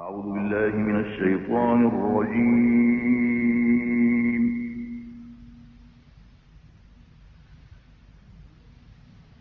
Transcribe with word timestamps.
أعوذ 0.00 0.32
بالله 0.32 0.76
من 0.76 0.96
الشيطان 1.04 1.86
الرجيم. 1.86 2.62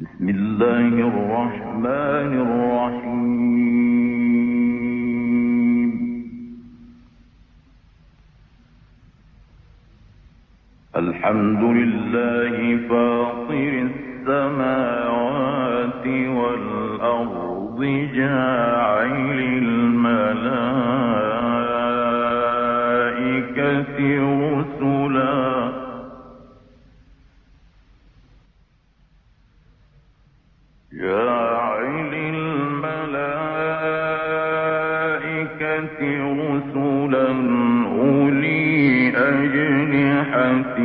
بسم 0.00 0.28
الله 0.28 0.94
الرحمن 1.12 2.32
الرحيم. 2.46 3.18
الحمد 10.96 11.62
لله 11.78 12.56
فاطر 12.88 13.72
السماوات 13.90 14.96
والأرض 16.38 17.80
جاعل 18.14 19.38
جاعل 30.98 32.14
الملائكة 32.14 32.78
رسلا 36.32 37.28
أولي 37.86 39.08
أجنحة 39.16 40.76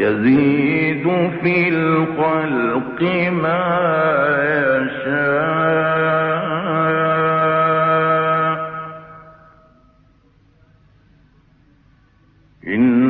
يزيد 0.00 1.04
في 1.42 1.68
الخلق 1.68 3.02
ما 3.42 3.66
يشاء. 4.48 5.60
إن 12.66 13.09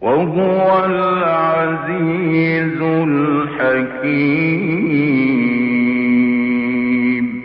وهو 0.00 0.84
العزيز 0.86 2.80
الحكيم. 2.82 4.48